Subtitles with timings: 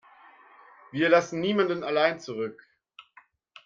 [0.89, 2.67] Wir lassen niemanden allein zurück.